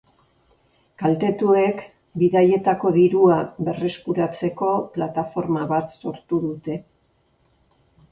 Kaltetuek, 1.01 1.81
bidaietako 2.23 2.91
dirua 2.95 3.37
berreskuratzeko 3.67 4.71
plataforma 4.95 5.67
bat 5.73 5.93
sortu 5.99 6.41
dute. 6.47 6.79